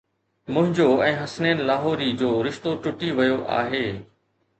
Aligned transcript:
منهنجو 0.53 0.85
۽ 1.09 1.11
حسنين 1.19 1.61
لاهوري 1.69 2.07
جو 2.21 2.31
رشتو 2.47 2.73
ٽٽي 2.87 3.11
ويو 3.21 3.37
آهي 3.59 3.83